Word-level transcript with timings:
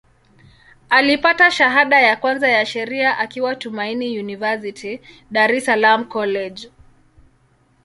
Alipata 0.89 1.51
shahada 1.51 1.99
ya 2.01 2.15
kwanza 2.15 2.47
ya 2.49 2.65
Sheria 2.65 3.17
akiwa 3.17 3.55
Tumaini 3.55 4.19
University, 4.19 5.01
Dar 5.31 5.51
es 5.51 5.65
Salaam 5.65 6.05
College. 6.05 6.71